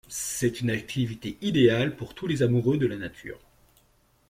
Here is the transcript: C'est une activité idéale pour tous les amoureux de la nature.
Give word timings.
C'est 0.07 0.61
une 0.61 0.71
activité 0.71 1.37
idéale 1.43 1.95
pour 1.95 2.15
tous 2.15 2.25
les 2.25 2.41
amoureux 2.41 2.79
de 2.79 2.87
la 2.87 2.97
nature. 2.97 3.37